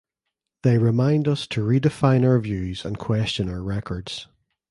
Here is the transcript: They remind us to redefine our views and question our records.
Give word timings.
They 0.63 0.79
remind 0.79 1.27
us 1.27 1.45
to 1.49 1.61
redefine 1.63 2.23
our 2.25 2.39
views 2.39 2.85
and 2.85 2.97
question 2.97 3.47
our 3.47 3.61
records. 3.61 4.25